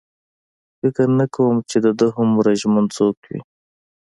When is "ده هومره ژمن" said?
1.99-2.85